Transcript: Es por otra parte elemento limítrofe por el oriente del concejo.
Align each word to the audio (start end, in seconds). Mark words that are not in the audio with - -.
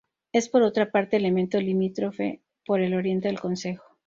Es 0.31 0.49
por 0.49 0.63
otra 0.63 0.89
parte 0.89 1.15
elemento 1.17 1.61
limítrofe 1.61 2.41
por 2.65 2.81
el 2.81 2.95
oriente 2.95 3.27
del 3.27 3.39
concejo. 3.39 3.83